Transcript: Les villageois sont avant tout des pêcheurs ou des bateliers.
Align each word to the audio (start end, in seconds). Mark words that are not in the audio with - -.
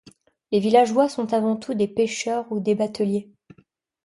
Les 0.51 0.57
villageois 0.59 1.09
sont 1.09 1.31
avant 1.31 1.55
tout 1.55 1.75
des 1.75 1.87
pêcheurs 1.87 2.51
ou 2.51 2.59
des 2.59 2.73
bateliers. 2.73 3.29